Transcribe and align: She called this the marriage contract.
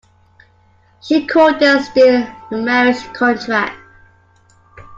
She 1.03 1.27
called 1.27 1.59
this 1.59 1.87
the 1.89 2.33
marriage 2.49 3.03
contract. 3.13 3.77